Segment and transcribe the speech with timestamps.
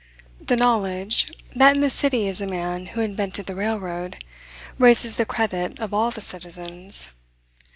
[0.43, 4.23] The knowledge, that in the city is a man who invented the railroad,
[4.79, 7.11] raises the credit of all the citizens.